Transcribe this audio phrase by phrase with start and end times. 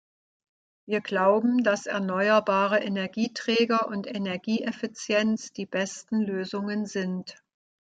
[0.87, 7.35] Wir glauben, dass erneuerbare Energieträger und Energieeffizienz die besten Lösungen sind.